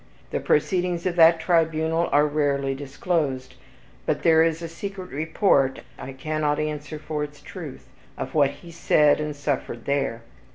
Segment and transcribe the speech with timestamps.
[0.31, 3.53] The proceedings of that tribunal are rarely disclosed,
[4.07, 8.71] but there is a secret report (I cannot answer for its truth) of what he
[8.71, 10.23] said and suffered there.